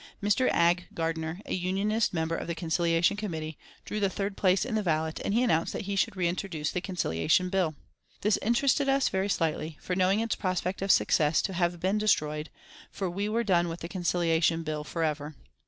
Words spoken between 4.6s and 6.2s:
in the ballot, and he announced that he should